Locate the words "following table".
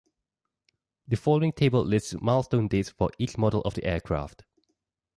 1.15-1.85